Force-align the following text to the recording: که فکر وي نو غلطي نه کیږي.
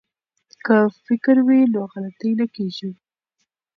که 0.65 0.77
فکر 1.05 1.35
وي 1.47 1.61
نو 1.73 1.81
غلطي 1.91 2.31
نه 2.39 2.45
کیږي. 2.55 2.91